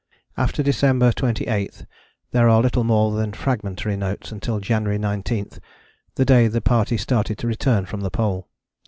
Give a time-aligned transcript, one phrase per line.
[0.35, 1.85] After December 28
[2.31, 5.49] there are little more than fragmentary notes until January 19,
[6.15, 8.49] the day the party started to return from the Pole.